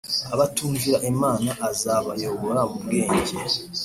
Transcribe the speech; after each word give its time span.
abatumvira 0.33 0.97
Imana 1.11 1.49
azabayobora 1.69 2.61
mu 2.69 2.77
bwenge 2.83 3.35